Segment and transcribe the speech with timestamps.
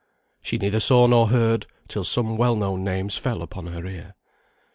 [0.43, 4.15] She neither saw nor heard till some well known names fell upon her ear.